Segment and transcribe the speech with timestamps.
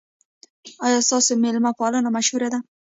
[0.85, 2.59] ایا ستاسو میلمه پالنه مشهوره ده؟